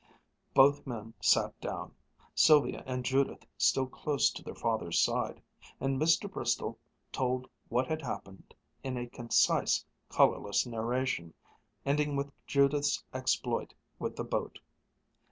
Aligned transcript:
Both 0.55 0.87
men 0.87 1.13
sat 1.21 1.61
down, 1.61 1.93
Sylvia 2.33 2.83
and 2.87 3.05
Judith 3.05 3.45
still 3.55 3.85
close 3.85 4.31
to 4.31 4.41
their 4.41 4.55
father's 4.55 4.99
side, 4.99 5.43
and 5.79 6.01
Mr. 6.01 6.27
Bristol 6.27 6.79
told 7.11 7.47
what 7.69 7.85
had 7.85 8.01
happened 8.01 8.55
in 8.83 8.97
a 8.97 9.05
concise, 9.07 9.85
colorless 10.09 10.65
narration, 10.65 11.35
ending 11.85 12.15
with 12.15 12.31
Judith's 12.47 13.03
exploit 13.13 13.75
with 13.99 14.15
the 14.15 14.23
boat. 14.23 14.57